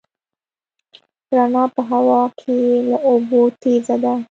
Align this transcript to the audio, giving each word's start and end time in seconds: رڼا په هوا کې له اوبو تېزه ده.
رڼا 1.35 1.63
په 1.75 1.81
هوا 1.91 2.21
کې 2.39 2.57
له 2.89 2.97
اوبو 3.09 3.41
تېزه 3.61 3.95
ده. 4.03 4.13